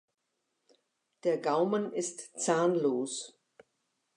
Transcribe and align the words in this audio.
Der 1.23 1.37
Gaumen 1.37 1.93
ist 1.93 2.39
zahnlos. 2.41 3.39